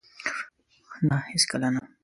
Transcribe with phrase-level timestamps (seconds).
[1.07, 1.15] نه!
[1.31, 1.81] هیڅکله نه